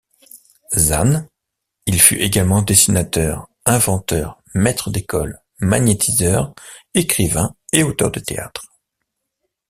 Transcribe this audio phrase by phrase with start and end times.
[0.75, 1.27] Zanne,
[1.85, 6.55] il fut également dessinateur, inventeur, maître d'école, magnétiseur,
[6.95, 8.67] écrivain et auteur de théâtre.